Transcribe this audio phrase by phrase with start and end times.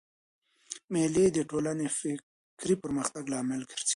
[0.93, 3.87] مېلې د ټولني د فکري پرمختګ لامل ګرځي.